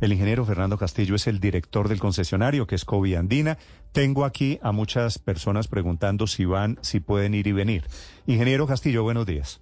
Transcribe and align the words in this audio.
El 0.00 0.12
ingeniero 0.14 0.46
Fernando 0.46 0.78
Castillo 0.78 1.14
es 1.14 1.26
el 1.26 1.40
director 1.40 1.88
del 1.88 2.00
concesionario, 2.00 2.66
que 2.66 2.74
es 2.74 2.86
Covi 2.86 3.14
Andina. 3.14 3.58
Tengo 3.92 4.24
aquí 4.24 4.58
a 4.62 4.72
muchas 4.72 5.18
personas 5.18 5.68
preguntando 5.68 6.26
si 6.26 6.46
van, 6.46 6.78
si 6.80 7.00
pueden 7.00 7.34
ir 7.34 7.46
y 7.46 7.52
venir. 7.52 7.84
Ingeniero 8.26 8.66
Castillo, 8.66 9.02
buenos 9.02 9.26
días. 9.26 9.60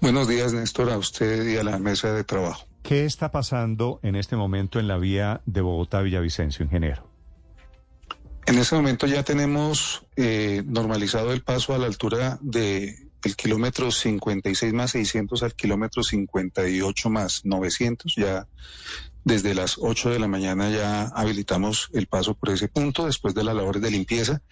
Buenos 0.00 0.28
días, 0.28 0.52
Néstor, 0.52 0.90
a 0.90 0.98
usted 0.98 1.48
y 1.48 1.56
a 1.56 1.64
la 1.64 1.78
mesa 1.78 2.12
de 2.12 2.22
trabajo. 2.22 2.66
¿Qué 2.82 3.06
está 3.06 3.32
pasando 3.32 3.98
en 4.02 4.14
este 4.14 4.36
momento 4.36 4.78
en 4.78 4.86
la 4.86 4.98
vía 4.98 5.40
de 5.46 5.62
Bogotá-Villavicencio, 5.62 6.64
ingeniero? 6.64 7.08
En 8.46 8.58
este 8.58 8.76
momento 8.76 9.06
ya 9.06 9.24
tenemos 9.24 10.04
eh, 10.16 10.62
normalizado 10.66 11.32
el 11.32 11.42
paso 11.42 11.74
a 11.74 11.78
la 11.78 11.86
altura 11.86 12.38
de 12.42 12.94
el 13.24 13.36
kilómetro 13.36 13.90
56 13.90 14.72
más 14.74 14.90
600 14.90 15.42
al 15.42 15.54
kilómetro 15.54 16.02
58 16.02 17.10
más 17.10 17.44
900. 17.44 18.14
Ya 18.16 18.46
desde 19.24 19.54
las 19.54 19.76
8 19.80 20.10
de 20.10 20.18
la 20.18 20.28
mañana 20.28 20.70
ya 20.70 21.04
habilitamos 21.14 21.88
el 21.94 22.06
paso 22.06 22.34
por 22.34 22.50
ese 22.50 22.68
punto 22.68 23.06
después 23.06 23.34
de 23.34 23.44
las 23.44 23.54
labores 23.54 23.82
de 23.82 23.90
limpieza. 23.90 24.42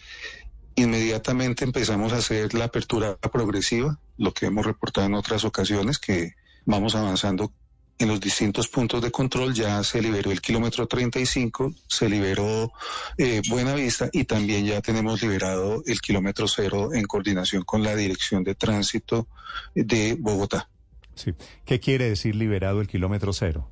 Inmediatamente 0.74 1.64
empezamos 1.64 2.12
a 2.12 2.16
hacer 2.16 2.54
la 2.54 2.64
apertura 2.64 3.16
progresiva, 3.16 3.98
lo 4.16 4.32
que 4.32 4.46
hemos 4.46 4.64
reportado 4.64 5.06
en 5.06 5.14
otras 5.14 5.44
ocasiones, 5.44 5.98
que 5.98 6.32
vamos 6.64 6.94
avanzando 6.94 7.52
en 7.98 8.08
los 8.08 8.20
distintos 8.20 8.68
puntos 8.68 9.02
de 9.02 9.10
control. 9.10 9.52
Ya 9.52 9.84
se 9.84 10.00
liberó 10.00 10.30
el 10.30 10.40
kilómetro 10.40 10.86
35, 10.86 11.74
se 11.86 12.08
liberó 12.08 12.72
eh, 13.18 13.42
Buena 13.50 13.74
Vista 13.74 14.08
y 14.10 14.24
también 14.24 14.64
ya 14.64 14.80
tenemos 14.80 15.20
liberado 15.20 15.82
el 15.86 16.00
kilómetro 16.00 16.48
cero 16.48 16.94
en 16.94 17.04
coordinación 17.04 17.62
con 17.64 17.82
la 17.82 17.94
Dirección 17.94 18.42
de 18.42 18.54
Tránsito 18.54 19.28
de 19.74 20.16
Bogotá. 20.18 20.70
Sí. 21.14 21.34
¿Qué 21.66 21.78
quiere 21.78 22.08
decir 22.08 22.34
liberado 22.34 22.80
el 22.80 22.88
kilómetro 22.88 23.34
cero? 23.34 23.68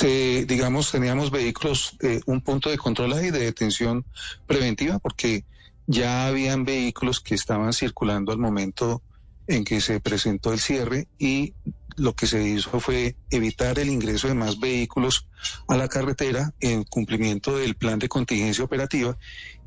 Se, 0.00 0.46
digamos, 0.46 0.90
teníamos 0.90 1.30
vehículos, 1.30 1.94
eh, 2.00 2.22
un 2.24 2.40
punto 2.40 2.70
de 2.70 2.78
control 2.78 3.22
y 3.22 3.30
de 3.30 3.40
detención 3.40 4.06
preventiva, 4.46 4.98
porque 4.98 5.44
ya 5.86 6.26
habían 6.26 6.64
vehículos 6.64 7.20
que 7.20 7.34
estaban 7.34 7.74
circulando 7.74 8.32
al 8.32 8.38
momento 8.38 9.02
en 9.46 9.62
que 9.62 9.82
se 9.82 10.00
presentó 10.00 10.54
el 10.54 10.58
cierre 10.58 11.06
y 11.18 11.52
lo 11.96 12.14
que 12.14 12.26
se 12.26 12.42
hizo 12.42 12.80
fue 12.80 13.14
evitar 13.30 13.78
el 13.78 13.90
ingreso 13.90 14.26
de 14.26 14.32
más 14.32 14.58
vehículos 14.58 15.28
a 15.68 15.76
la 15.76 15.86
carretera 15.86 16.54
en 16.60 16.84
cumplimiento 16.84 17.58
del 17.58 17.74
plan 17.74 17.98
de 17.98 18.08
contingencia 18.08 18.64
operativa 18.64 19.18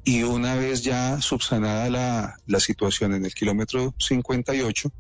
y 0.04 0.24
una 0.24 0.56
vez 0.56 0.82
ya 0.82 1.22
subsanada 1.22 1.92
la, 1.92 2.38
la 2.48 2.60
situación 2.60 3.14
en 3.14 3.26
el 3.26 3.36
kilómetro 3.36 3.94
58, 4.00 4.92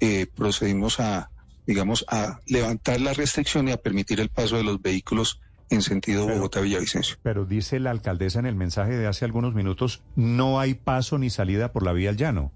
eh, 0.00 0.26
procedimos 0.34 0.98
a, 0.98 1.30
digamos, 1.70 2.04
a 2.08 2.40
levantar 2.46 3.00
la 3.00 3.14
restricción 3.14 3.68
y 3.68 3.70
a 3.70 3.76
permitir 3.76 4.18
el 4.18 4.28
paso 4.28 4.56
de 4.56 4.64
los 4.64 4.82
vehículos 4.82 5.40
en 5.70 5.82
sentido 5.82 6.26
Bogotá-Villavicencio. 6.26 7.16
Pero 7.22 7.44
dice 7.44 7.78
la 7.78 7.92
alcaldesa 7.92 8.40
en 8.40 8.46
el 8.46 8.56
mensaje 8.56 8.96
de 8.96 9.06
hace 9.06 9.24
algunos 9.24 9.54
minutos, 9.54 10.02
no 10.16 10.58
hay 10.58 10.74
paso 10.74 11.16
ni 11.16 11.30
salida 11.30 11.70
por 11.70 11.84
la 11.84 11.92
vía 11.92 12.10
al 12.10 12.16
llano. 12.16 12.50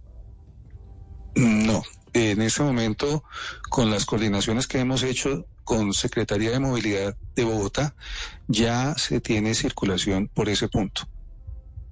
No, 1.37 1.85
en 2.13 2.43
este 2.43 2.65
momento, 2.65 3.23
con 3.71 3.89
las 3.89 4.05
coordinaciones 4.05 4.67
que 4.67 4.81
hemos 4.81 5.05
hecho 5.05 5.47
con 5.63 5.95
Secretaría 5.95 6.51
de 6.51 6.59
Movilidad 6.59 7.17
de 7.37 7.45
Bogotá, 7.45 7.95
ya 8.49 8.99
se 8.99 9.21
tiene 9.21 9.55
circulación 9.55 10.27
por 10.27 10.49
ese 10.49 10.67
punto. 10.69 11.09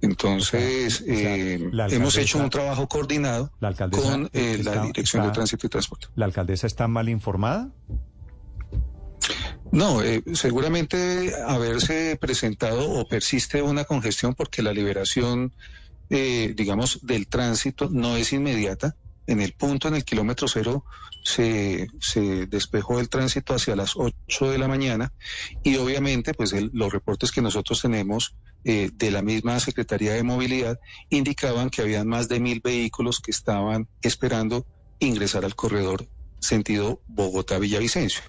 Entonces, 0.03 1.01
eh, 1.07 1.71
hemos 1.91 2.17
hecho 2.17 2.37
un 2.37 2.49
trabajo 2.49 2.89
coordinado 2.89 3.53
con 3.89 4.29
eh, 4.33 4.59
la 4.61 4.83
Dirección 4.83 5.25
de 5.25 5.31
Tránsito 5.31 5.65
y 5.65 5.69
Transporte. 5.69 6.07
¿La 6.15 6.25
alcaldesa 6.25 6.67
está 6.67 6.89
mal 6.89 7.07
informada? 7.07 7.71
No, 9.71 10.03
eh, 10.03 10.21
seguramente 10.33 11.31
haberse 11.47 12.17
presentado 12.19 12.91
o 12.91 13.07
persiste 13.07 13.61
una 13.61 13.85
congestión 13.85 14.35
porque 14.35 14.61
la 14.61 14.73
liberación, 14.73 15.53
digamos, 16.09 16.99
del 17.03 17.27
tránsito 17.27 17.89
no 17.89 18.17
es 18.17 18.33
inmediata 18.33 18.97
en 19.27 19.41
el 19.41 19.53
punto, 19.53 19.87
en 19.87 19.95
el 19.95 20.03
kilómetro 20.03 20.47
cero, 20.47 20.85
se, 21.23 21.87
se 21.99 22.45
despejó 22.47 22.99
el 22.99 23.09
tránsito 23.09 23.53
hacia 23.53 23.75
las 23.75 23.93
8 23.95 24.51
de 24.51 24.57
la 24.57 24.67
mañana 24.67 25.13
y 25.63 25.77
obviamente 25.77 26.33
pues 26.33 26.53
los 26.73 26.91
reportes 26.91 27.31
que 27.31 27.41
nosotros 27.41 27.81
tenemos 27.81 28.35
eh, 28.65 28.91
de 28.93 29.11
la 29.11 29.21
misma 29.21 29.59
Secretaría 29.59 30.13
de 30.13 30.23
Movilidad 30.23 30.79
indicaban 31.09 31.69
que 31.69 31.81
habían 31.81 32.07
más 32.07 32.27
de 32.27 32.39
mil 32.39 32.61
vehículos 32.61 33.19
que 33.19 33.31
estaban 33.31 33.87
esperando 34.01 34.65
ingresar 34.99 35.45
al 35.45 35.55
corredor 35.55 36.07
sentido 36.39 37.01
Bogotá-Villavicencio. 37.07 38.21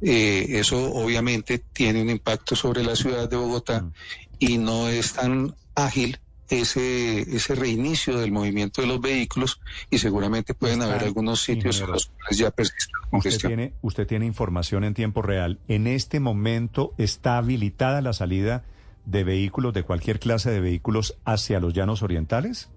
Eh, 0.00 0.46
eso 0.50 0.92
obviamente 0.92 1.58
tiene 1.58 2.00
un 2.02 2.10
impacto 2.10 2.54
sobre 2.54 2.84
la 2.84 2.94
ciudad 2.94 3.28
de 3.28 3.36
Bogotá 3.36 3.82
mm. 3.82 3.92
y 4.38 4.58
no 4.58 4.88
es 4.88 5.14
tan 5.14 5.54
ágil 5.74 6.18
ese, 6.48 7.20
ese 7.34 7.54
reinicio 7.54 8.18
del 8.18 8.32
movimiento 8.32 8.80
de 8.80 8.88
los 8.88 9.00
vehículos 9.00 9.60
y 9.90 9.98
seguramente 9.98 10.54
pueden 10.54 10.82
haber 10.82 11.04
algunos 11.04 11.42
sitios 11.42 11.80
en 11.80 11.90
los 11.92 12.06
cuales 12.06 12.38
ya 12.38 12.50
persiste 12.50 12.92
congestión. 13.10 13.52
Usted 13.52 13.56
tiene, 13.56 13.74
usted 13.82 14.06
tiene 14.06 14.26
información 14.26 14.84
en 14.84 14.94
tiempo 14.94 15.22
real. 15.22 15.58
¿En 15.68 15.86
este 15.86 16.20
momento 16.20 16.94
está 16.98 17.38
habilitada 17.38 18.00
la 18.02 18.12
salida 18.12 18.64
de 19.04 19.24
vehículos, 19.24 19.72
de 19.74 19.82
cualquier 19.82 20.20
clase 20.20 20.50
de 20.50 20.60
vehículos, 20.60 21.16
hacia 21.24 21.60
los 21.60 21.74
llanos 21.74 22.02
orientales? 22.02 22.68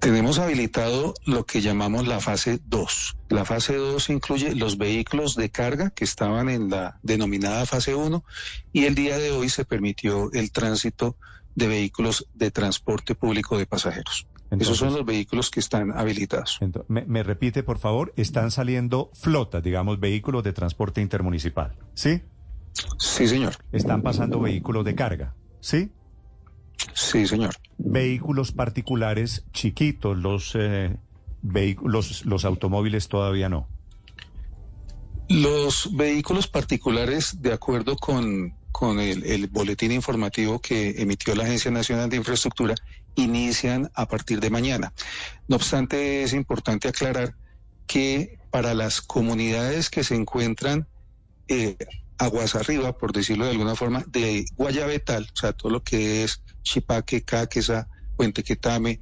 Tenemos 0.00 0.38
habilitado 0.38 1.14
lo 1.26 1.44
que 1.44 1.60
llamamos 1.60 2.06
la 2.06 2.20
fase 2.20 2.60
2. 2.66 3.16
La 3.30 3.44
fase 3.44 3.74
2 3.74 4.10
incluye 4.10 4.54
los 4.54 4.78
vehículos 4.78 5.34
de 5.34 5.50
carga 5.50 5.90
que 5.90 6.04
estaban 6.04 6.48
en 6.48 6.70
la 6.70 7.00
denominada 7.02 7.66
fase 7.66 7.96
1 7.96 8.24
y 8.72 8.84
el 8.84 8.94
día 8.94 9.18
de 9.18 9.32
hoy 9.32 9.48
se 9.48 9.64
permitió 9.64 10.30
el 10.32 10.52
tránsito 10.52 11.16
de 11.58 11.66
vehículos 11.66 12.26
de 12.34 12.50
transporte 12.52 13.16
público 13.16 13.58
de 13.58 13.66
pasajeros. 13.66 14.26
Esos 14.50 14.78
son 14.78 14.94
los 14.94 15.04
vehículos 15.04 15.50
que 15.50 15.60
están 15.60 15.92
habilitados. 15.92 16.58
me, 16.88 17.22
repite, 17.22 17.62
por 17.62 17.78
favor, 17.78 18.14
están 18.16 18.50
saliendo 18.50 19.10
flotas, 19.12 19.62
digamos, 19.62 20.00
vehículos 20.00 20.42
de 20.42 20.52
transporte 20.52 21.02
intermunicipal, 21.02 21.76
¿sí? 21.92 22.22
Sí, 22.96 23.26
señor. 23.28 23.56
Están 23.72 24.02
pasando 24.02 24.40
vehículos 24.40 24.84
de 24.84 24.94
carga, 24.94 25.34
¿sí? 25.60 25.90
Sí, 26.94 27.26
señor. 27.26 27.56
Vehículos 27.76 28.52
particulares 28.52 29.44
chiquitos, 29.52 30.16
los, 30.16 30.52
eh, 30.54 30.96
vehículos, 31.42 32.24
los 32.24 32.44
automóviles 32.44 33.08
todavía 33.08 33.48
no. 33.48 33.68
Los 35.28 35.90
vehículos 35.94 36.46
particulares, 36.46 37.42
de 37.42 37.52
acuerdo 37.52 37.96
con 37.96 38.54
con 38.72 39.00
el, 39.00 39.46
boletín 39.48 39.92
informativo 39.92 40.60
que 40.60 41.00
emitió 41.02 41.34
la 41.34 41.44
Agencia 41.44 41.70
Nacional 41.70 42.08
de 42.08 42.16
Infraestructura, 42.16 42.74
inician 43.14 43.90
a 43.94 44.06
partir 44.06 44.40
de 44.40 44.50
mañana. 44.50 44.92
No 45.48 45.56
obstante, 45.56 46.22
es 46.22 46.32
importante 46.32 46.88
aclarar 46.88 47.34
que 47.86 48.38
para 48.50 48.74
las 48.74 49.00
comunidades 49.00 49.90
que 49.90 50.04
se 50.04 50.14
encuentran 50.14 50.86
eh, 51.48 51.76
aguas 52.18 52.54
arriba, 52.54 52.96
por 52.96 53.12
decirlo 53.12 53.44
de 53.44 53.52
alguna 53.52 53.74
forma, 53.74 54.04
de 54.08 54.44
Guayabetal, 54.56 55.28
o 55.32 55.36
sea, 55.36 55.52
todo 55.52 55.72
lo 55.72 55.82
que 55.82 56.24
es 56.24 56.42
Chipaque, 56.62 57.22
Caquesa, 57.22 57.88
Puente 58.16 58.42
Quetame, 58.42 59.00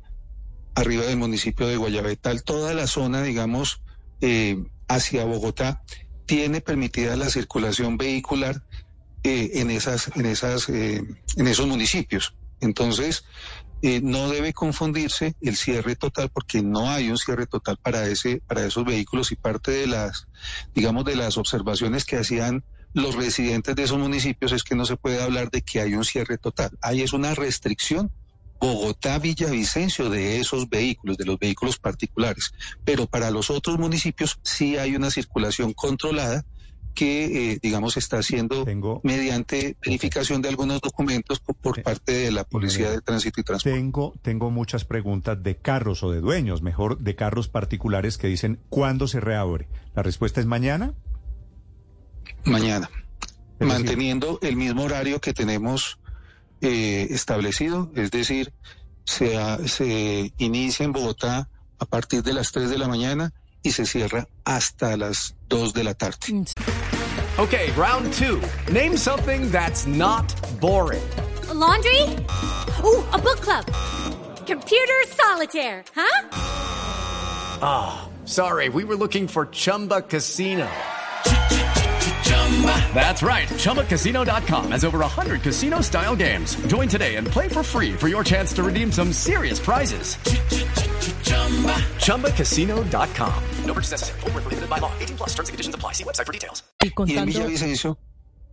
arriba 0.75 1.05
del 1.05 1.17
municipio 1.17 1.67
de 1.67 1.77
Guayabetal, 1.77 2.45
toda 2.45 2.75
la 2.75 2.87
zona, 2.87 3.23
digamos, 3.23 3.83
eh, 4.21 4.62
hacia 4.89 5.25
Bogotá, 5.25 5.83
tiene 6.27 6.61
permitida 6.61 7.17
la 7.17 7.31
circulación 7.31 7.97
vehicular 7.97 8.62
eh, 9.26 9.61
en, 9.61 9.73
esas, 9.73 10.12
en, 10.14 10.25
esas, 10.25 10.69
eh, 10.69 11.02
en 11.37 11.46
esos 11.49 11.67
municipios. 11.67 12.37
Entonces, 12.61 13.25
eh, 13.82 14.00
no 14.00 14.31
debe 14.31 14.52
confundirse 14.52 15.34
el 15.40 15.56
cierre 15.56 15.96
total 15.96 16.31
porque 16.32 16.62
no 16.62 16.88
hay 16.88 17.11
un 17.11 17.19
cierre 17.19 17.49
total 17.49 17.76
para 17.82 18.06
ese 18.06 18.40
para 18.46 18.64
esos 18.64 18.84
vehículos 18.84 19.32
y 19.32 19.37
parte 19.37 19.73
de 19.73 19.88
las 19.88 20.28
digamos 20.76 21.05
de 21.05 21.17
las 21.17 21.38
observaciones 21.38 22.05
que 22.05 22.19
hacían 22.19 22.62
los 22.94 23.17
residentes 23.17 23.75
de 23.75 23.82
esos 23.82 23.99
municipios 23.99 24.52
es 24.52 24.62
que 24.62 24.76
no 24.76 24.84
se 24.84 24.96
puede 24.96 25.20
hablar 25.20 25.50
de 25.50 25.62
que 25.62 25.81
hay 25.81 25.94
un 25.94 26.05
cierre 26.05 26.38
total. 26.38 26.70
Hay 26.81 27.02
es 27.02 27.12
una 27.12 27.34
restricción 27.34 28.12
Bogotá 28.61 29.19
Villavicencio 29.19 30.08
de 30.08 30.38
esos 30.38 30.69
vehículos, 30.69 31.17
de 31.17 31.25
los 31.25 31.38
vehículos 31.38 31.78
particulares, 31.78 32.52
pero 32.84 33.06
para 33.06 33.32
los 33.32 33.50
otros 33.50 33.76
municipios 33.76 34.38
sí 34.44 34.76
hay 34.76 34.94
una 34.94 35.11
circulación 35.11 35.73
controlada 35.73 36.44
que, 36.97 37.53
eh, 37.53 37.59
digamos, 37.63 37.93
se 37.93 38.01
está 38.01 38.19
haciendo 38.19 38.65
Tengo- 38.65 39.01
mediante 39.05 39.77
verificación 39.85 40.43
de 40.43 40.49
algunos 40.49 40.81
documentos 40.81 41.39
por, 41.39 41.79
Eh, 41.79 41.83
parte 41.83 42.13
de 42.13 42.31
la 42.33 42.43
Policía 42.43 42.91
de 42.91 43.01
Tránsito 43.01 43.41
y 43.41 43.45
Transporte. 43.45 43.79
Tengo, 43.79 44.15
tengo 44.23 44.51
muchas 44.51 44.85
preguntas 44.85 45.41
de 45.41 45.57
carros 45.59 46.03
o 46.03 46.11
de 46.11 46.21
dueños, 46.21 46.63
mejor 46.63 46.99
de 46.99 47.15
carros 47.15 47.47
particulares 47.49 48.19
que 48.19 48.27
dicen 48.27 48.59
¿cuándo 48.69 49.07
se 49.07 49.21
reabre? 49.21 49.69
La 49.95 50.03
respuesta 50.03 50.41
es 50.41 50.47
mañana. 50.47 50.95
Mañana. 52.45 52.89
Es 53.59 53.61
decir, 53.61 53.67
manteniendo 53.75 54.39
el 54.43 54.57
mismo 54.57 54.83
horario 54.83 55.21
que 55.21 55.33
tenemos 55.33 55.99
eh, 56.63 57.09
establecido, 57.11 57.91
es 57.95 58.11
decir, 58.11 58.53
se, 59.05 59.37
se 59.69 60.33
inicia 60.39 60.85
en 60.85 60.93
Bogotá 60.93 61.49
a 61.79 61.85
partir 61.85 62.23
de 62.23 62.33
las 62.33 62.51
3 62.53 62.71
de 62.71 62.79
la 62.79 62.89
mañana 62.89 63.33
y 63.67 63.73
se 63.73 63.85
cierra 63.85 64.29
hasta 64.45 64.97
las 64.97 65.35
2 65.49 65.75
de 65.75 65.85
la 65.85 65.95
tarde. 65.95 66.19
Okay, 67.39 67.71
round 67.73 68.13
two. 68.13 68.41
Name 68.73 68.97
something 68.97 69.51
that's 69.51 69.87
not 69.87 70.33
boring. 70.61 71.03
A 71.51 71.55
laundry? 71.55 72.01
Ooh, 72.85 73.05
a 73.13 73.19
book 73.19 73.41
club. 73.41 73.67
Computer 74.47 75.05
solitaire, 75.09 75.85
huh? 75.95 76.29
Ah, 77.61 78.09
sorry, 78.25 78.69
we 78.69 78.85
were 78.85 78.97
looking 78.97 79.27
for 79.27 79.47
Chumba 79.47 80.03
Casino. 80.03 80.69
That's 82.95 83.23
right. 83.23 83.49
ChumbaCasino.com 83.49 84.71
has 84.71 84.85
over 84.85 84.99
100 85.01 85.43
casino 85.43 85.81
style 85.83 86.17
games. 86.17 86.57
Join 86.69 86.89
today 86.89 87.17
and 87.17 87.27
play 87.27 87.49
for 87.49 87.62
free 87.62 87.93
for 87.93 88.09
your 88.09 88.25
chance 88.25 88.53
to 88.55 88.62
redeem 88.62 88.91
some 88.91 89.12
serious 89.12 89.61
prizes. 89.61 90.17
ChumbaCasino.com. 91.99 93.32
No 93.67 93.75
purchase 93.75 93.93
necessary. 93.93 94.20
Void 94.20 94.34
where 94.34 94.43
prohibited 94.43 94.70
by 94.70 94.78
law. 94.78 94.90
18 95.00 95.17
plus 95.17 95.34
terms 95.34 95.49
and 95.49 95.55
conditions 95.55 95.75
apply. 95.75 95.93
See 95.93 96.05
website 96.05 96.26
for 96.26 96.32
details. 96.32 96.64
Y 96.82 96.87
Y 96.87 96.88
en 96.88 96.94
contando, 96.94 97.26
Villavicencio 97.26 97.99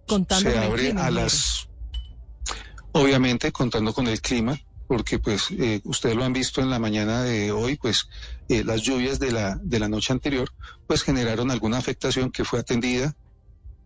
contando 0.07 0.51
se 0.51 0.57
abre 0.57 0.83
clima, 0.83 1.05
a 1.05 1.11
las... 1.11 1.69
Obviamente 2.91 3.51
contando 3.51 3.93
con 3.93 4.07
el 4.07 4.21
clima, 4.21 4.59
porque 4.87 5.17
pues 5.17 5.49
eh, 5.51 5.81
ustedes 5.83 6.15
lo 6.15 6.23
han 6.23 6.33
visto 6.33 6.61
en 6.61 6.69
la 6.69 6.77
mañana 6.77 7.23
de 7.23 7.51
hoy, 7.51 7.77
pues 7.77 8.07
eh, 8.49 8.63
las 8.63 8.81
lluvias 8.81 9.19
de 9.19 9.31
la, 9.31 9.57
de 9.61 9.79
la 9.79 9.87
noche 9.87 10.13
anterior 10.13 10.49
pues 10.85 11.01
generaron 11.01 11.49
alguna 11.49 11.77
afectación 11.77 12.31
que 12.31 12.43
fue 12.43 12.59
atendida 12.59 13.15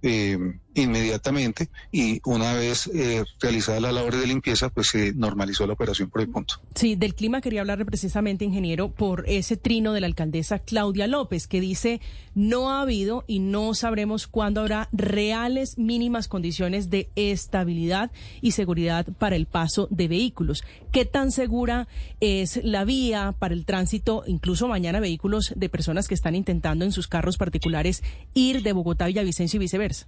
eh, 0.01 0.37
inmediatamente 0.81 1.69
y 1.91 2.21
una 2.25 2.53
vez 2.53 2.87
eh, 2.93 3.23
realizada 3.39 3.79
la 3.79 3.91
labor 3.91 4.15
de 4.15 4.27
limpieza 4.27 4.69
pues 4.69 4.87
se 4.87 5.13
normalizó 5.13 5.65
la 5.67 5.73
operación 5.73 6.09
por 6.09 6.21
el 6.21 6.29
punto. 6.29 6.55
Sí, 6.75 6.95
del 6.95 7.15
clima 7.15 7.41
quería 7.41 7.61
hablarle 7.61 7.85
precisamente, 7.85 8.45
ingeniero, 8.45 8.89
por 8.89 9.25
ese 9.27 9.57
trino 9.57 9.93
de 9.93 10.01
la 10.01 10.07
alcaldesa 10.07 10.59
Claudia 10.59 11.07
López, 11.07 11.47
que 11.47 11.61
dice 11.61 12.01
no 12.35 12.69
ha 12.69 12.81
habido 12.81 13.23
y 13.25 13.39
no 13.39 13.73
sabremos 13.73 14.27
cuándo 14.27 14.61
habrá 14.61 14.89
reales 14.91 15.79
mínimas 15.79 16.27
condiciones 16.27 16.91
de 16.91 17.09
estabilidad 17.15 18.11
y 18.41 18.51
seguridad 18.51 19.07
para 19.17 19.35
el 19.35 19.47
paso 19.47 19.87
de 19.89 20.07
vehículos. 20.07 20.63
¿Qué 20.91 21.05
tan 21.05 21.31
segura 21.31 21.87
es 22.19 22.63
la 22.63 22.85
vía 22.85 23.33
para 23.39 23.55
el 23.55 23.65
tránsito, 23.65 24.23
incluso 24.27 24.67
mañana 24.67 24.99
vehículos 24.99 25.53
de 25.55 25.69
personas 25.69 26.07
que 26.07 26.13
están 26.13 26.35
intentando 26.35 26.85
en 26.85 26.91
sus 26.91 27.07
carros 27.07 27.37
particulares 27.37 28.03
ir 28.35 28.61
de 28.61 28.73
Bogotá 28.73 29.05
a 29.05 29.07
Villavicencio 29.07 29.57
y 29.57 29.61
viceversa? 29.61 30.07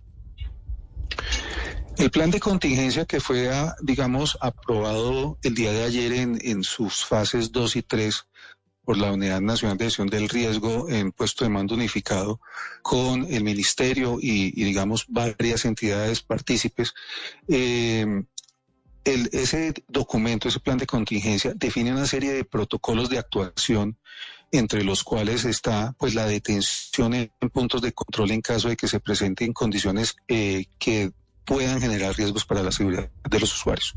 El 1.98 2.12
plan 2.12 2.32
de 2.32 2.40
contingencia 2.40 3.06
que 3.06 3.20
fue, 3.20 3.50
ah, 3.50 3.76
digamos, 3.82 4.38
aprobado 4.42 5.38
el 5.44 5.54
día 5.54 5.74
de 5.74 5.84
ayer 5.84 6.14
en, 6.14 6.64
sus 6.64 7.04
fases 7.04 7.52
2 7.52 7.76
y 7.76 7.82
3 7.82 8.26
por 8.86 8.98
la 8.98 9.12
Unidad 9.12 9.42
Nacional 9.42 9.78
de 9.78 9.86
Gestión 9.86 10.08
del 10.08 10.30
Riesgo 10.30 10.90
en 10.90 11.12
puesto 11.12 11.44
de 11.44 11.50
mando 11.50 11.76
unificado 11.76 12.40
con 12.82 13.26
el 13.30 13.44
Ministerio 13.44 14.18
y, 14.22 14.54
y, 14.60 14.64
digamos, 14.64 15.06
varias 15.10 15.66
entidades 15.66 16.22
partícipes. 16.22 16.94
eh, 17.48 18.24
el- 19.06 19.30
ese 19.32 19.74
documento, 19.88 20.48
ese 20.48 20.60
plan 20.60 20.78
de 20.78 20.86
contingencia, 20.86 21.54
define 21.56 21.92
una 21.92 22.06
serie 22.06 22.32
de 22.34 22.44
protocolos 22.46 23.10
de 23.10 23.18
actuación 23.18 23.98
entre 24.52 24.84
los 24.84 25.04
cuales 25.04 25.46
está 25.46 25.94
pues 25.98 26.16
la 26.16 26.26
detención 26.26 27.14
en 27.14 27.32
puntos 27.52 27.82
de 27.82 27.92
control 27.94 28.32
en 28.32 28.42
caso 28.42 28.70
de 28.70 28.78
que 28.78 28.88
se 28.88 29.00
presenten 29.00 29.54
condiciones 29.54 30.16
eh, 30.28 30.66
que 30.80 31.12
puedan 31.46 31.82
generar 31.82 32.16
riesgos 32.16 32.46
para 32.46 32.62
la 32.62 32.72
seguridad 32.72 33.10
de 33.28 33.40
los 33.40 33.52
usuarios. 33.56 33.96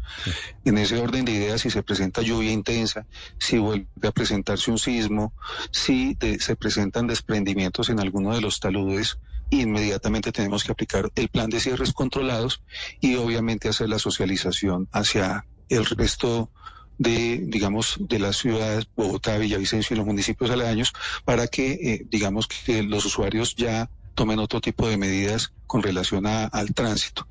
En 0.64 0.78
ese 0.78 0.98
orden 0.98 1.26
de 1.26 1.32
ideas, 1.32 1.60
si 1.60 1.68
se 1.70 1.82
presenta 1.82 2.22
lluvia 2.22 2.50
intensa, 2.50 3.06
si 3.38 3.58
vuelve 3.58 3.86
a 4.08 4.10
presentarse 4.10 4.70
un 4.70 4.78
sismo, 4.78 5.34
si 5.70 6.14
de- 6.14 6.40
se 6.40 6.56
presentan 6.56 7.06
desprendimientos 7.06 7.90
en 7.90 8.00
alguno 8.00 8.34
de 8.34 8.40
los 8.40 8.58
taludes, 8.58 9.18
inmediatamente 9.50 10.32
tenemos 10.32 10.64
que 10.64 10.72
aplicar 10.72 11.10
el 11.14 11.28
plan 11.28 11.50
de 11.50 11.60
cierres 11.60 11.92
controlados 11.92 12.62
y 13.02 13.16
obviamente 13.16 13.68
hacer 13.68 13.90
la 13.90 13.98
socialización 13.98 14.88
hacia 14.90 15.44
el 15.68 15.84
resto 15.84 16.50
de, 16.98 17.40
digamos, 17.44 17.96
de 17.98 18.18
las 18.18 18.36
ciudades, 18.36 18.86
Bogotá, 18.96 19.36
Villavicencio 19.38 19.94
y 19.94 19.96
los 19.98 20.06
municipios 20.06 20.50
aledaños, 20.50 20.92
para 21.24 21.46
que, 21.48 21.72
eh, 21.72 22.06
digamos, 22.08 22.46
que 22.46 22.82
los 22.82 23.04
usuarios 23.04 23.54
ya 23.56 23.90
tomen 24.14 24.38
otro 24.38 24.60
tipo 24.60 24.86
de 24.88 24.96
medidas 24.96 25.52
con 25.66 25.82
relación 25.82 26.26
a- 26.26 26.44
al 26.46 26.74
tránsito. 26.74 27.26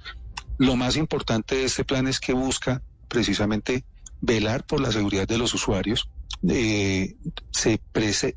Lo 0.57 0.75
más 0.75 0.95
importante 0.97 1.55
de 1.55 1.65
este 1.65 1.85
plan 1.85 2.07
es 2.07 2.19
que 2.19 2.33
busca 2.33 2.81
precisamente 3.07 3.83
velar 4.19 4.65
por 4.65 4.79
la 4.81 4.91
seguridad 4.91 5.27
de 5.27 5.37
los 5.37 5.53
usuarios. 5.53 6.09
Eh, 6.47 7.15
se, 7.51 7.79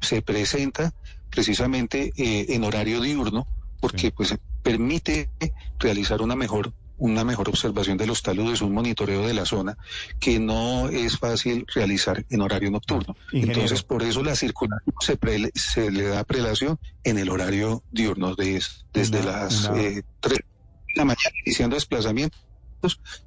se 0.01 0.23
presenta 0.23 0.93
precisamente 1.31 2.13
eh, 2.17 2.47
en 2.51 2.65
horario 2.65 3.01
diurno 3.01 3.47
porque 3.81 4.07
Sí. 4.09 4.11
pues 4.11 4.35
permite 4.63 5.31
realizar 5.79 6.23
una 6.23 6.37
mejor 6.37 6.73
una 6.97 7.25
mejor 7.25 7.49
observación 7.49 7.97
de 7.99 8.07
los 8.07 8.23
taludes, 8.23 8.63
un 8.63 8.73
monitoreo 8.73 9.27
de 9.27 9.35
la 9.35 9.45
zona 9.45 9.77
que 10.21 10.39
no 10.39 10.89
es 10.89 11.19
fácil 11.19 11.67
realizar 11.75 12.25
en 12.31 12.41
horario 12.41 12.71
nocturno. 12.71 13.17
Ingeniero. 13.33 13.63
Entonces, 13.63 13.83
por 13.83 14.03
eso 14.03 14.23
la 14.23 14.37
circulación 14.37 14.95
se, 15.01 15.19
se 15.55 15.91
le 15.91 16.05
da 16.05 16.25
prelación 16.25 16.79
en 17.03 17.19
el 17.19 17.31
horario 17.31 17.83
diurno, 17.91 18.35
de, 18.35 18.63
desde 18.93 19.23
las 19.25 19.65
una- 19.69 19.81
eh, 19.81 20.03
3 20.21 20.39
de 20.39 20.45
la 20.97 21.05
mañana, 21.05 21.31
iniciando 21.45 21.75
desplazamientos, 21.77 22.41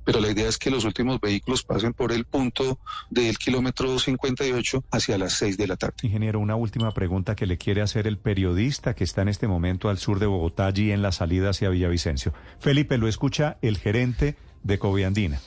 pero 0.04 0.20
la 0.20 0.30
idea 0.30 0.48
es 0.48 0.58
que 0.58 0.70
los 0.70 0.86
últimos 0.86 1.20
vehículos 1.20 1.64
pasen 1.64 1.94
por 1.94 2.12
el 2.12 2.26
punto 2.26 2.80
del 3.10 3.38
kilómetro 3.38 3.98
58 4.00 4.84
hacia 4.92 5.18
las 5.18 5.34
6 5.34 5.58
de 5.58 5.68
la 5.68 5.76
tarde. 5.76 5.96
Ingeniero, 6.04 6.40
una 6.40 6.56
última 6.56 6.92
pregunta 6.92 7.36
que 7.36 7.46
le 7.46 7.58
quiere 7.58 7.82
hacer 7.82 8.08
el 8.08 8.18
periodista 8.18 8.94
que 8.96 9.04
está 9.04 9.22
en 9.22 9.30
este 9.30 9.48
momento 9.48 9.90
al 9.90 9.98
sur 9.98 10.20
de 10.20 10.26
Bogotá, 10.26 10.68
allí 10.68 10.92
en 10.92 11.02
la 11.02 11.12
salida 11.12 11.50
hacia 11.50 11.70
Villavicencio. 11.70 12.34
Felipe, 12.60 12.98
lo 12.98 13.08
escucha 13.08 13.58
el 13.62 13.78
gerente 13.78 14.36
de 14.64 14.80
Coviandina. 14.80 15.40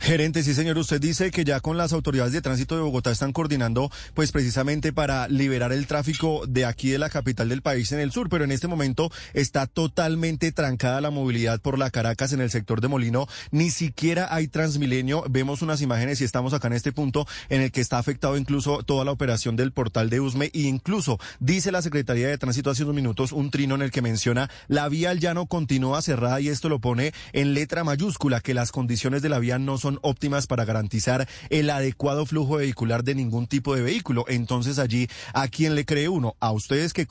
Gerente, 0.00 0.42
sí 0.42 0.54
señor, 0.54 0.78
usted 0.78 0.98
dice 0.98 1.30
que 1.30 1.44
ya 1.44 1.60
con 1.60 1.76
las 1.76 1.92
autoridades 1.92 2.32
de 2.32 2.40
tránsito 2.40 2.74
de 2.74 2.80
Bogotá 2.80 3.10
están 3.10 3.34
coordinando 3.34 3.90
pues 4.14 4.32
precisamente 4.32 4.94
para 4.94 5.28
liberar 5.28 5.74
el 5.74 5.86
tráfico 5.86 6.46
de 6.48 6.64
aquí 6.64 6.88
de 6.88 6.98
la 6.98 7.10
capital 7.10 7.50
del 7.50 7.60
país 7.60 7.92
en 7.92 8.00
el 8.00 8.10
sur, 8.10 8.30
pero 8.30 8.44
en 8.44 8.50
este 8.50 8.66
momento 8.66 9.12
está 9.34 9.66
totalmente 9.66 10.52
trancada 10.52 11.02
la 11.02 11.10
movilidad 11.10 11.60
por 11.60 11.78
la 11.78 11.90
Caracas 11.90 12.32
en 12.32 12.40
el 12.40 12.50
sector 12.50 12.80
de 12.80 12.88
Molino, 12.88 13.28
ni 13.50 13.70
siquiera 13.70 14.34
hay 14.34 14.48
Transmilenio, 14.48 15.22
vemos 15.28 15.60
unas 15.60 15.82
imágenes 15.82 16.22
y 16.22 16.24
estamos 16.24 16.54
acá 16.54 16.68
en 16.68 16.74
este 16.74 16.92
punto 16.92 17.26
en 17.50 17.60
el 17.60 17.70
que 17.70 17.82
está 17.82 17.98
afectado 17.98 18.38
incluso 18.38 18.82
toda 18.82 19.04
la 19.04 19.12
operación 19.12 19.54
del 19.54 19.72
portal 19.72 20.08
de 20.08 20.20
Usme. 20.20 20.46
E 20.54 20.60
incluso 20.60 21.18
dice 21.40 21.72
la 21.72 21.82
Secretaría 21.82 22.28
de 22.28 22.38
Tránsito 22.38 22.70
hace 22.70 22.84
unos 22.84 22.94
minutos 22.94 23.32
un 23.32 23.50
trino 23.50 23.74
en 23.74 23.82
el 23.82 23.90
que 23.90 24.00
menciona 24.00 24.48
la 24.66 24.88
vía 24.88 25.10
al 25.10 25.20
llano 25.20 25.44
continúa 25.44 26.00
cerrada 26.00 26.40
y 26.40 26.48
esto 26.48 26.70
lo 26.70 26.78
pone 26.78 27.12
en 27.34 27.52
letra 27.52 27.84
mayúscula 27.84 28.40
que 28.40 28.54
las 28.54 28.72
condiciones 28.72 29.20
de 29.20 29.28
la 29.28 29.38
vía 29.38 29.58
no 29.58 29.76
son 29.76 29.89
óptimas 30.02 30.46
para 30.46 30.64
garantizar 30.64 31.28
el 31.48 31.70
adecuado 31.70 32.26
flujo 32.26 32.56
vehicular 32.56 33.04
de 33.04 33.14
ningún 33.14 33.46
tipo 33.46 33.74
de 33.74 33.82
vehículo. 33.82 34.24
Entonces 34.28 34.78
allí, 34.78 35.08
¿a 35.34 35.48
quién 35.48 35.74
le 35.74 35.84
cree 35.84 36.08
uno? 36.08 36.36
¿A 36.40 36.52
ustedes 36.52 36.92
que 36.92 37.06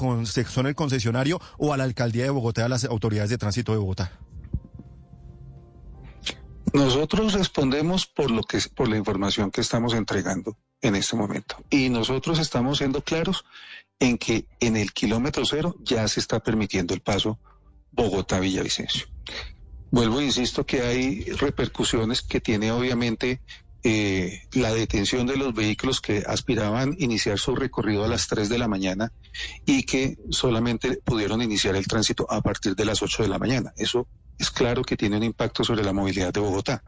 son 0.48 0.68
el 0.68 0.76
concesionario 0.76 1.40
o 1.58 1.74
a 1.74 1.78
la 1.78 1.84
alcaldía 1.84 2.24
de 2.24 2.30
Bogotá, 2.30 2.66
a 2.66 2.70
las 2.70 2.86
autoridades 2.86 3.30
de 3.30 3.38
tránsito 3.38 3.72
de 3.72 3.80
Bogotá? 3.80 4.12
Nosotros 6.74 7.34
respondemos 7.34 8.06
por 8.06 8.30
lo 8.30 8.44
que 8.44 8.60
por 8.76 8.88
la 8.88 8.98
información 8.98 9.50
que 9.50 9.62
estamos 9.62 9.94
entregando 9.94 10.56
en 10.82 10.96
este 10.96 11.16
momento 11.16 11.58
y 11.70 11.90
nosotros 11.90 12.40
estamos 12.40 12.78
siendo 12.78 13.02
claros 13.02 13.44
en 14.00 14.18
que 14.18 14.46
en 14.60 14.78
el 14.78 14.94
kilómetro 14.94 15.46
cero 15.46 15.76
ya 15.82 16.08
se 16.08 16.20
está 16.20 16.40
permitiendo 16.40 16.94
el 16.94 17.02
paso 17.02 17.40
Bogotá-Villavicencio. 17.92 19.08
Vuelvo 19.92 20.22
insisto 20.22 20.66
que 20.66 20.82
hay 20.82 21.24
repercusiones 21.34 22.22
que 22.22 22.42
tiene 22.42 22.72
obviamente 22.72 23.42
eh, 23.84 24.42
la 24.54 24.74
detención 24.74 25.26
de 25.26 25.38
los 25.38 25.54
vehículos 25.54 26.02
que 26.02 26.24
aspiraban 26.28 26.96
iniciar 27.00 27.40
su 27.40 27.56
recorrido 27.56 28.04
a 28.04 28.10
las 28.10 28.28
3 28.28 28.50
de 28.50 28.58
la 28.58 28.68
mañana 28.68 29.14
y 29.66 29.84
que 29.84 30.18
solamente 30.32 31.00
pudieron 31.04 31.42
iniciar 31.42 31.76
el 31.76 31.88
tránsito 31.88 32.28
a 32.30 32.42
partir 32.42 32.76
de 32.76 32.86
las 32.86 33.02
8 33.02 33.24
de 33.24 33.30
la 33.30 33.40
mañana. 33.40 33.74
Eso 33.78 34.08
es 34.40 34.50
claro 34.50 34.84
que 34.84 34.96
tiene 34.96 35.18
un 35.18 35.24
impacto 35.24 35.64
sobre 35.66 35.84
la 35.84 35.92
movilidad 35.92 36.34
de 36.34 36.40
Bogotá. 36.40 36.82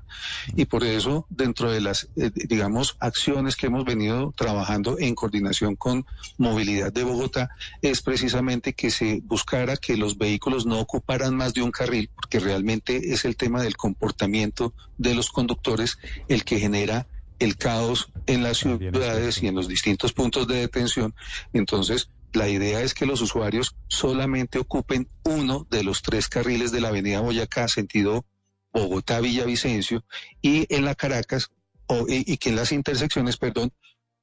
Y 0.56 0.66
por 0.66 0.86
eso, 0.86 1.28
dentro 1.30 1.70
de 1.70 1.82
las, 1.82 2.08
eh, 2.16 2.32
digamos, 2.34 2.96
acciones 3.00 3.58
que 3.58 3.68
hemos 3.68 3.84
venido 3.84 4.34
trabajando 4.36 4.98
en 4.98 5.14
coordinación 5.14 5.76
con 5.76 6.06
movilidad 6.38 6.94
de 6.94 7.04
Bogotá, 7.04 7.50
es 7.82 8.02
precisamente 8.02 8.74
que 8.74 8.90
se 8.90 9.22
buscara 9.26 9.76
que 9.76 9.98
los 9.98 10.18
vehículos 10.18 10.66
no 10.66 10.80
ocuparan 10.80 11.36
más 11.36 11.54
de 11.54 11.62
un 11.62 11.72
carril, 11.72 12.10
porque 12.16 12.40
realmente 12.40 13.14
es 13.14 13.26
el 13.26 13.36
tema 13.36 13.62
del 13.62 13.76
comportamiento 13.76 14.74
de 14.98 15.14
los 15.14 15.30
conductores 15.30 15.98
el 16.30 16.46
que 16.46 16.60
genera 16.60 17.08
el 17.40 17.58
caos 17.58 18.12
en 18.28 18.44
las 18.44 18.60
ciudades 18.60 19.44
y 19.44 19.48
en 19.48 19.56
los 19.56 19.68
distintos 19.68 20.14
puntos 20.14 20.48
de 20.48 20.60
detención. 20.60 21.14
Entonces, 21.54 22.10
la 22.34 22.48
idea 22.48 22.82
es 22.82 22.94
que 22.94 23.06
los 23.06 23.22
usuarios 23.22 23.76
solamente 23.88 24.60
ocupen 24.60 25.10
uno 25.24 25.68
de 25.70 25.84
los 25.84 26.02
tres 26.02 26.28
carriles 26.28 26.72
de 26.72 26.82
la 26.82 26.90
avenida 26.90 27.20
Boyacá, 27.20 27.68
sentido 27.68 28.26
Bogotá-Villavicencio, 28.74 30.04
y 30.42 30.74
en 30.74 30.86
la 30.86 30.96
Caracas, 30.96 31.50
o, 31.88 32.06
y, 32.08 32.38
que 32.38 32.50
en 32.50 32.56
las 32.56 32.72
intersecciones, 32.72 33.38
perdón, 33.38 33.74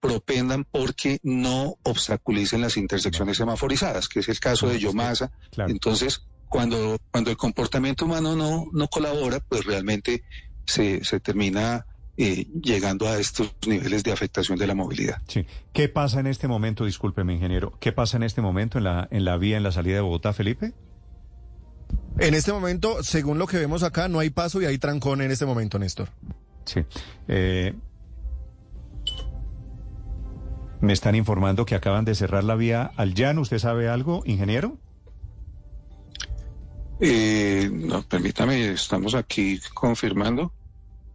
propendan 0.01 0.65
porque 0.65 1.19
no 1.23 1.77
obstaculicen 1.83 2.61
las 2.61 2.77
intersecciones 2.77 3.37
semaforizadas, 3.37 4.09
que 4.09 4.21
es 4.21 4.29
el 4.29 4.41
caso 4.41 4.69
de 4.69 4.79
Yomasa. 4.79 5.31
Entonces, 5.57 6.23
cuando, 6.49 6.99
cuando 7.11 7.31
el 7.31 7.37
comportamiento 7.37 8.05
humano 8.05 8.37
no, 8.37 8.67
no 8.73 8.89
colabora, 8.89 9.41
pues 9.41 9.65
realmente 9.65 10.23
se, 10.65 11.05
se 11.05 11.21
termina 11.21 11.85
eh, 12.21 12.49
llegando 12.61 13.09
a 13.09 13.17
estos 13.17 13.55
niveles 13.65 14.03
de 14.03 14.11
afectación 14.11 14.59
de 14.59 14.67
la 14.67 14.75
movilidad. 14.75 15.23
Sí. 15.29 15.47
¿Qué 15.73 15.89
pasa 15.89 16.19
en 16.19 16.27
este 16.27 16.49
momento, 16.49 16.85
discúlpeme, 16.85 17.33
ingeniero, 17.33 17.79
qué 17.79 17.93
pasa 17.93 18.17
en 18.17 18.25
este 18.25 18.43
momento 18.43 18.79
en 18.79 18.85
la, 18.85 19.07
en 19.13 19.25
la 19.25 19.37
vía, 19.37 19.57
en 19.57 19.63
la 19.63 19.71
salida 19.71 19.95
de 19.95 20.01
Bogotá, 20.01 20.33
Felipe? 20.33 20.73
En 22.19 22.35
este 22.35 22.53
momento, 22.53 23.05
según 23.05 23.39
lo 23.39 23.47
que 23.47 23.59
vemos 23.59 23.85
acá, 23.85 24.09
no 24.09 24.19
hay 24.19 24.31
paso 24.31 24.61
y 24.61 24.65
hay 24.67 24.79
trancón 24.79 25.23
en 25.23 25.31
este 25.31 25.47
momento, 25.47 25.79
Néstor. 25.79 26.09
Sí. 26.65 26.81
Eh, 27.29 27.73
me 30.81 30.93
están 30.93 31.15
informando 31.15 31.65
que 31.67 31.77
acaban 31.77 32.05
de 32.05 32.17
cerrar 32.17 32.43
la 32.43 32.57
vía 32.57 32.91
al 32.97 33.15
llano. 33.15 33.43
¿Usted 33.43 33.61
sabe 33.61 33.89
algo, 33.89 34.25
ingeniero? 34.27 34.77
Eh, 36.99 37.71
no, 37.73 38.03
permítame, 38.03 38.73
estamos 38.73 39.15
aquí 39.15 39.61
confirmando 39.73 40.53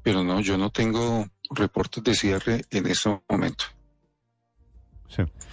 pero 0.03 0.23
no, 0.23 0.41
yo 0.41 0.57
no 0.57 0.69
tengo 0.69 1.27
reportes 1.49 2.03
de 2.03 2.13
cierre 2.13 2.65
en 2.69 2.87
ese 2.87 3.19
momento. 3.29 3.65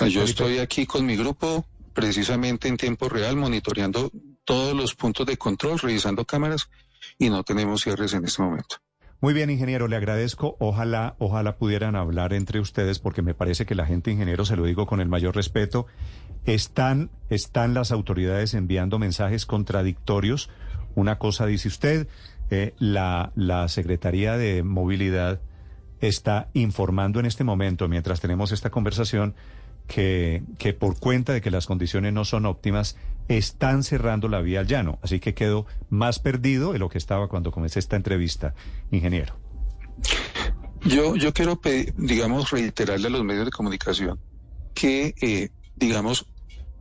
Yo 0.09 0.23
estoy 0.23 0.59
aquí 0.59 0.87
con 0.87 1.05
mi 1.05 1.17
grupo 1.17 1.67
precisamente 1.93 2.69
en 2.69 2.77
tiempo 2.77 3.09
real 3.09 3.37
monitoreando 3.37 4.11
todos 4.45 4.75
los 4.75 4.95
puntos 4.95 5.27
de 5.27 5.37
control, 5.37 5.79
revisando 5.79 6.25
cámaras 6.25 6.71
y 7.19 7.29
no 7.29 7.43
tenemos 7.43 7.83
cierres 7.83 8.15
en 8.15 8.25
este 8.25 8.43
momento. 8.43 8.77
Muy 9.23 9.35
bien, 9.35 9.51
ingeniero, 9.51 9.87
le 9.87 9.97
agradezco. 9.97 10.57
Ojalá, 10.61 11.15
ojalá 11.19 11.57
pudieran 11.57 11.95
hablar 11.95 12.33
entre 12.33 12.59
ustedes, 12.59 12.99
porque 12.99 13.21
me 13.21 13.35
parece 13.35 13.67
que 13.67 13.75
la 13.75 13.85
gente, 13.85 14.11
ingeniero, 14.11 14.47
se 14.47 14.57
lo 14.57 14.65
digo 14.65 14.87
con 14.87 15.03
el 15.03 15.09
mayor 15.11 15.37
respeto, 15.37 15.87
están, 16.47 17.11
están 17.29 17.75
las 17.75 17.93
autoridades 17.93 18.55
enviando 18.55 18.99
mensajes 18.99 19.45
contradictorios. 19.45 20.49
Una 20.95 21.19
cosa 21.19 21.45
dice 21.45 21.69
usted, 21.69 22.09
eh, 22.51 22.75
la, 22.79 23.33
la 23.35 23.69
Secretaría 23.69 24.37
de 24.37 24.63
Movilidad 24.63 25.41
está 26.01 26.49
informando 26.55 27.21
en 27.21 27.27
este 27.27 27.45
momento, 27.45 27.89
mientras 27.89 28.21
tenemos 28.21 28.53
esta 28.53 28.71
conversación, 28.71 29.35
que, 29.87 30.43
que, 30.59 30.73
por 30.73 30.99
cuenta 30.99 31.33
de 31.33 31.41
que 31.41 31.51
las 31.51 31.67
condiciones 31.67 32.13
no 32.13 32.25
son 32.25 32.47
óptimas, 32.47 32.97
están 33.29 33.83
cerrando 33.83 34.29
la 34.29 34.41
vía 34.41 34.61
al 34.61 34.67
llano. 34.67 34.99
Así 35.03 35.21
que 35.21 35.35
quedo 35.35 35.67
más 35.89 36.19
perdido 36.19 36.73
de 36.73 36.79
lo 36.79 36.89
que 36.89 36.99
estaba 36.99 37.29
cuando 37.29 37.51
comencé 37.51 37.79
esta 37.81 37.97
entrevista, 37.97 38.55
ingeniero. 38.91 39.35
Yo, 40.83 41.17
yo 41.17 41.33
quiero, 41.33 41.61
digamos, 41.97 42.51
reiterarle 42.51 43.09
a 43.09 43.11
los 43.11 43.25
medios 43.25 43.45
de 43.45 43.51
comunicación 43.51 44.19
que, 44.75 45.15
eh, 45.21 45.51
digamos, 45.77 46.27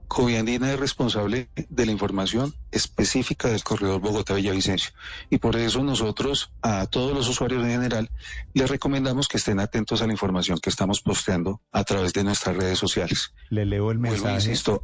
Coviandina 0.10 0.74
es 0.74 0.80
responsable 0.80 1.50
de 1.70 1.86
la 1.86 1.92
información 1.92 2.56
específica 2.72 3.48
del 3.48 3.64
corredor 3.64 4.02
Bogotá-Villavicencio. 4.02 4.92
Y 5.30 5.38
por 5.38 5.56
eso 5.56 5.84
nosotros, 5.84 6.52
a 6.64 6.88
todos 6.88 7.14
los 7.14 7.30
usuarios 7.30 7.64
en 7.64 7.70
general, 7.70 8.10
les 8.56 8.70
recomendamos 8.70 9.28
que 9.28 9.38
estén 9.38 9.60
atentos 9.60 10.02
a 10.02 10.08
la 10.08 10.12
información 10.12 10.58
que 10.58 10.72
estamos 10.72 11.02
posteando 11.02 11.62
a 11.72 11.84
través 11.84 12.12
de 12.14 12.24
nuestras 12.24 12.58
redes 12.58 12.80
sociales. 12.80 13.34
Le 13.50 13.68
leo 13.68 13.92
el 13.92 14.00
mensaje. 14.00 14.34
insisto, 14.34 14.84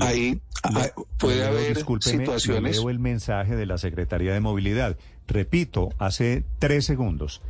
ahí 0.00 0.40
puede 1.18 1.44
haber 1.44 1.84
situaciones. 2.00 2.76
Le 2.76 2.80
leo 2.80 2.90
el 2.90 3.00
mensaje 3.00 3.56
de 3.56 3.66
la 3.66 3.76
Secretaría 3.76 4.32
de 4.32 4.40
Movilidad. 4.40 4.96
Repito, 5.26 5.88
hace 5.98 6.44
tres 6.60 6.84
segundos. 6.84 7.42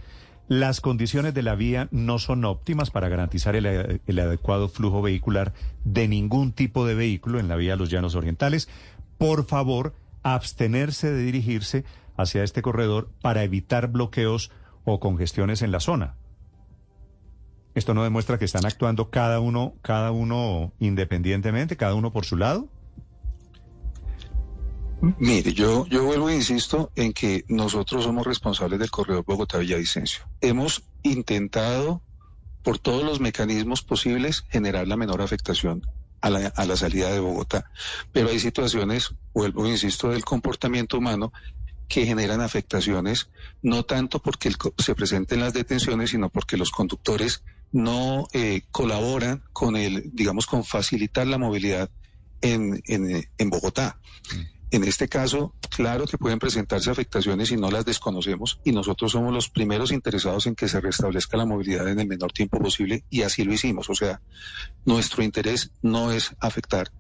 Las 0.50 0.80
condiciones 0.80 1.32
de 1.32 1.44
la 1.44 1.54
vía 1.54 1.86
no 1.92 2.18
son 2.18 2.44
óptimas 2.44 2.90
para 2.90 3.08
garantizar 3.08 3.54
el, 3.54 4.18
adecuado 4.18 4.68
flujo 4.68 5.00
vehicular 5.00 5.52
de 5.84 6.08
ningún 6.08 6.50
tipo 6.50 6.84
de 6.84 6.96
vehículo 6.96 7.38
en 7.38 7.46
la 7.46 7.54
vía 7.54 7.74
de 7.74 7.76
los 7.76 7.88
Llanos 7.88 8.16
Orientales. 8.16 8.68
Por 9.16 9.46
favor, 9.46 9.94
abstenerse 10.24 11.12
de 11.12 11.22
dirigirse 11.22 11.84
hacia 12.16 12.42
este 12.42 12.62
corredor 12.62 13.10
para 13.22 13.44
evitar 13.44 13.92
bloqueos 13.92 14.50
o 14.84 14.98
congestiones 14.98 15.62
en 15.62 15.70
la 15.70 15.78
zona. 15.78 16.16
¿Esto 17.76 17.94
no 17.94 18.02
demuestra 18.02 18.36
que 18.36 18.44
están 18.44 18.66
actuando 18.66 19.08
cada 19.08 19.38
uno, 19.38 19.74
cada 19.82 20.10
uno 20.10 20.72
independientemente, 20.80 21.76
cada 21.76 21.94
uno 21.94 22.12
por 22.12 22.24
su 22.24 22.36
lado? 22.36 22.66
Mire, 25.00 25.54
yo, 25.54 25.86
yo 25.86 26.04
vuelvo 26.04 26.28
e 26.28 26.34
insisto 26.34 26.92
en 26.94 27.12
que 27.12 27.44
nosotros 27.48 28.04
somos 28.04 28.26
responsables 28.26 28.78
del 28.78 28.90
corredor 28.90 29.24
Bogotá-Villavicencio. 29.24 30.24
Hemos 30.42 30.82
intentado, 31.02 32.02
por 32.62 32.78
todos 32.78 33.02
los 33.02 33.18
mecanismos 33.18 33.82
posibles, 33.82 34.44
generar 34.50 34.86
la 34.86 34.98
menor 34.98 35.22
afectación 35.22 35.86
a 36.20 36.28
la, 36.28 36.48
a 36.48 36.66
la 36.66 36.76
salida 36.76 37.10
de 37.10 37.20
Bogotá. 37.20 37.70
Pero 38.12 38.28
hay 38.28 38.38
situaciones, 38.38 39.14
vuelvo 39.32 39.66
e 39.66 39.70
insisto, 39.70 40.10
del 40.10 40.24
comportamiento 40.24 40.98
humano 40.98 41.32
que 41.88 42.04
generan 42.04 42.42
afectaciones, 42.42 43.30
no 43.62 43.84
tanto 43.84 44.20
porque 44.20 44.52
se 44.78 44.94
presenten 44.94 45.40
las 45.40 45.54
detenciones, 45.54 46.10
sino 46.10 46.28
porque 46.28 46.58
los 46.58 46.70
conductores 46.70 47.42
no 47.72 48.28
eh, 48.34 48.62
colaboran 48.70 49.42
con 49.54 49.76
el, 49.76 50.10
digamos, 50.12 50.46
con 50.46 50.62
facilitar 50.62 51.26
la 51.26 51.38
movilidad 51.38 51.90
en 52.42 53.50
Bogotá. 53.50 53.98
Mm. 54.34 54.59
En 54.72 54.84
este 54.84 55.08
caso, 55.08 55.52
claro 55.68 56.06
que 56.06 56.16
pueden 56.16 56.38
presentarse 56.38 56.90
afectaciones 56.90 57.50
y 57.50 57.56
no 57.56 57.70
las 57.70 57.84
desconocemos 57.84 58.60
y 58.64 58.70
nosotros 58.70 59.12
somos 59.12 59.32
los 59.32 59.48
primeros 59.48 59.90
interesados 59.90 60.46
en 60.46 60.54
que 60.54 60.68
se 60.68 60.80
restablezca 60.80 61.36
la 61.36 61.44
movilidad 61.44 61.88
en 61.88 61.98
el 61.98 62.06
menor 62.06 62.32
tiempo 62.32 62.58
posible 62.58 63.04
y 63.10 63.22
así 63.22 63.42
lo 63.42 63.52
hicimos. 63.52 63.90
O 63.90 63.94
sea, 63.94 64.20
nuestro 64.84 65.24
interés 65.24 65.72
no 65.82 66.12
es 66.12 66.36
afectar 66.38 66.92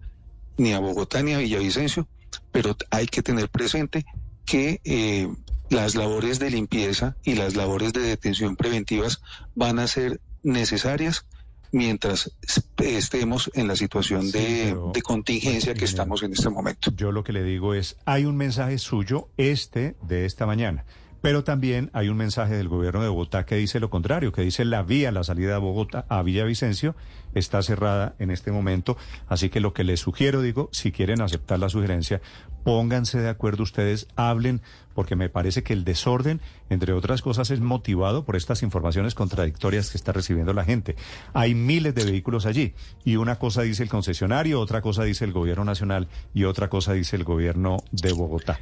ni 0.56 0.72
a 0.72 0.80
Bogotá 0.80 1.22
ni 1.22 1.32
a 1.32 1.38
Villavicencio, 1.38 2.08
pero 2.50 2.76
hay 2.90 3.06
que 3.06 3.22
tener 3.22 3.48
presente 3.48 4.04
que 4.44 4.80
eh, 4.84 5.28
las 5.68 5.94
labores 5.94 6.40
de 6.40 6.50
limpieza 6.50 7.16
y 7.22 7.34
las 7.34 7.54
labores 7.54 7.92
de 7.92 8.00
detención 8.00 8.56
preventivas 8.56 9.22
van 9.54 9.78
a 9.78 9.86
ser 9.86 10.20
necesarias 10.42 11.24
mientras 11.72 12.30
estemos 12.78 13.50
en 13.54 13.68
la 13.68 13.76
situación 13.76 14.30
de, 14.30 14.76
contingencia 15.02 15.74
que 15.74 15.84
estamos 15.84 16.22
en 16.22 16.32
este 16.32 16.50
momento. 16.50 16.90
Yo 16.96 17.12
lo 17.12 17.24
que 17.24 17.32
le 17.32 17.42
digo 17.42 17.74
es, 17.74 17.96
hay 18.04 18.24
un 18.24 18.36
mensaje 18.36 18.78
suyo, 18.78 19.28
este 19.36 19.96
de 20.02 20.26
esta 20.26 20.46
mañana. 20.46 20.84
Pero 21.20 21.44
también 21.44 21.90
hay 21.92 22.08
un 22.08 22.16
mensaje 22.16 22.56
del 22.56 22.68
gobierno 22.68 23.02
de 23.02 23.08
Bogotá 23.08 23.44
que 23.44 23.56
dice 23.56 23.80
lo 23.80 23.90
contrario, 23.90 24.32
que 24.32 24.42
dice 24.42 24.64
la 24.64 24.82
vía, 24.82 25.12
la 25.12 25.24
salida 25.24 25.52
de 25.52 25.58
Bogotá 25.58 26.06
a 26.08 26.22
Villavicencio 26.22 26.94
está 27.34 27.62
cerrada 27.62 28.14
en 28.18 28.30
este 28.30 28.52
momento. 28.52 28.96
Así 29.28 29.50
que 29.50 29.60
lo 29.60 29.72
que 29.72 29.84
les 29.84 30.00
sugiero, 30.00 30.40
digo, 30.40 30.68
si 30.72 30.92
quieren 30.92 31.20
aceptar 31.20 31.58
la 31.58 31.68
sugerencia, 31.68 32.20
pónganse 32.64 33.20
de 33.20 33.28
acuerdo 33.28 33.62
ustedes, 33.62 34.08
hablen, 34.16 34.62
porque 34.94 35.16
me 35.16 35.28
parece 35.28 35.62
que 35.62 35.72
el 35.72 35.84
desorden, 35.84 36.40
entre 36.68 36.92
otras 36.92 37.22
cosas, 37.22 37.50
es 37.50 37.60
motivado 37.60 38.24
por 38.24 38.36
estas 38.36 38.62
informaciones 38.62 39.14
contradictorias 39.14 39.90
que 39.90 39.98
está 39.98 40.12
recibiendo 40.12 40.52
la 40.52 40.64
gente. 40.64 40.96
Hay 41.32 41.54
miles 41.54 41.94
de 41.94 42.04
vehículos 42.04 42.46
allí 42.46 42.74
y 43.04 43.16
una 43.16 43.38
cosa 43.38 43.62
dice 43.62 43.82
el 43.82 43.88
concesionario, 43.88 44.60
otra 44.60 44.80
cosa 44.80 45.04
dice 45.04 45.24
el 45.24 45.32
gobierno 45.32 45.64
nacional 45.64 46.08
y 46.34 46.44
otra 46.44 46.68
cosa 46.68 46.92
dice 46.92 47.16
el 47.16 47.24
gobierno 47.24 47.78
de 47.92 48.12
Bogotá. 48.12 48.58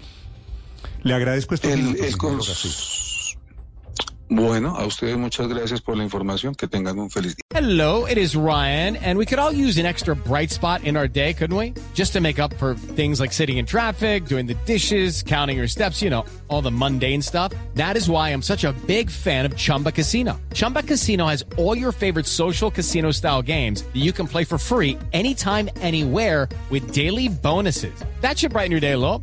Le 1.02 1.14
agradezco 1.14 1.54
estos 1.54 1.70
el, 1.70 1.82
minutos, 1.82 3.36
Bueno, 4.30 4.76
a 4.76 4.84
ustedes 4.84 5.16
muchas 5.16 5.48
gracias 5.48 5.80
por 5.80 5.96
la 5.96 6.04
información. 6.04 6.54
Que 6.54 6.68
tengan 6.68 6.98
un 6.98 7.08
feliz 7.08 7.34
día. 7.34 7.42
Hello, 7.54 8.06
it 8.06 8.18
is 8.18 8.36
Ryan, 8.36 8.96
and 8.96 9.18
we 9.18 9.24
could 9.24 9.38
all 9.38 9.52
use 9.52 9.78
an 9.78 9.86
extra 9.86 10.14
bright 10.14 10.50
spot 10.50 10.84
in 10.84 10.96
our 10.96 11.08
day, 11.08 11.32
couldn't 11.32 11.56
we? 11.56 11.72
Just 11.94 12.12
to 12.12 12.20
make 12.20 12.38
up 12.38 12.52
for 12.54 12.74
things 12.94 13.20
like 13.20 13.32
sitting 13.32 13.56
in 13.56 13.64
traffic, 13.64 14.26
doing 14.26 14.46
the 14.46 14.54
dishes, 14.66 15.22
counting 15.22 15.56
your 15.56 15.66
steps, 15.66 16.02
you 16.02 16.10
know, 16.10 16.26
all 16.48 16.60
the 16.60 16.70
mundane 16.70 17.22
stuff. 17.22 17.52
That 17.74 17.96
is 17.96 18.08
why 18.10 18.28
I'm 18.28 18.42
such 18.42 18.64
a 18.64 18.74
big 18.86 19.10
fan 19.10 19.46
of 19.46 19.56
Chumba 19.56 19.92
Casino. 19.92 20.38
Chumba 20.52 20.82
Casino 20.82 21.26
has 21.26 21.42
all 21.56 21.76
your 21.76 21.92
favorite 21.92 22.26
social 22.26 22.70
casino 22.70 23.10
style 23.12 23.40
games 23.40 23.82
that 23.82 23.96
you 23.96 24.12
can 24.12 24.28
play 24.28 24.44
for 24.44 24.58
free 24.58 24.98
anytime, 25.14 25.70
anywhere 25.80 26.48
with 26.68 26.92
daily 26.92 27.28
bonuses. 27.28 28.04
That 28.20 28.38
should 28.38 28.52
brighten 28.52 28.70
your 28.70 28.80
day 28.80 28.92
a 28.92 28.98
little. 28.98 29.22